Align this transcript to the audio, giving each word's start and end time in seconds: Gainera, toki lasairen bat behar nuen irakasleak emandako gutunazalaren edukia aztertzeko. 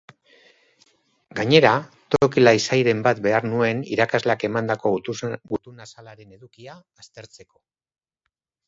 Gainera, 1.39 1.73
toki 2.15 2.43
lasairen 2.45 3.03
bat 3.09 3.21
behar 3.27 3.47
nuen 3.51 3.85
irakasleak 3.97 4.49
emandako 4.51 4.95
gutunazalaren 5.05 6.37
edukia 6.41 6.81
aztertzeko. 7.05 7.55